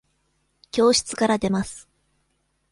[0.71, 1.87] 教室から出ます。